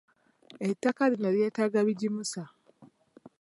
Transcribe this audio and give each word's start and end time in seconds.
Attaka 0.67 1.03
lino 1.11 1.29
lyetaaga 1.35 1.79
bigimusa. 1.87 2.41